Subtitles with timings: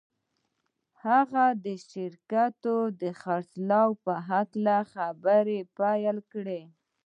[1.05, 2.53] هغه د شرکت
[3.01, 6.61] د خرڅلاو په هکله خبرې پیل کړې